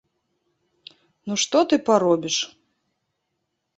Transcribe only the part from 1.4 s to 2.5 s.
што ты паробіш.